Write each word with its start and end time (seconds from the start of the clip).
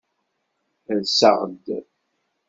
Rseɣ-d. 0.99 1.65